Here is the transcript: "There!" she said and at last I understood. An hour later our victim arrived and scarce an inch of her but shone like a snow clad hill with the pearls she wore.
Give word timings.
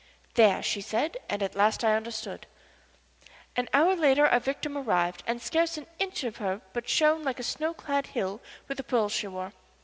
"There!" 0.33 0.63
she 0.63 0.81
said 0.81 1.17
and 1.29 1.43
at 1.43 1.53
last 1.53 1.83
I 1.83 1.93
understood. 1.95 2.47
An 3.55 3.69
hour 3.71 3.95
later 3.95 4.25
our 4.25 4.39
victim 4.39 4.75
arrived 4.75 5.21
and 5.27 5.39
scarce 5.39 5.77
an 5.77 5.85
inch 5.99 6.23
of 6.23 6.37
her 6.37 6.61
but 6.73 6.89
shone 6.89 7.21
like 7.21 7.39
a 7.39 7.43
snow 7.43 7.75
clad 7.75 8.07
hill 8.07 8.41
with 8.67 8.77
the 8.77 8.83
pearls 8.83 9.11
she 9.13 9.27
wore. 9.27 9.53